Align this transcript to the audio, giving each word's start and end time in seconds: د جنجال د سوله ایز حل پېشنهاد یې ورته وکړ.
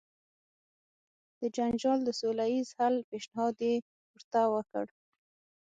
د 1.39 1.41
جنجال 1.55 1.99
د 2.05 2.09
سوله 2.19 2.45
ایز 2.53 2.67
حل 2.77 2.95
پېشنهاد 3.09 3.55
یې 3.67 3.75
ورته 4.13 4.41
وکړ. 4.53 4.85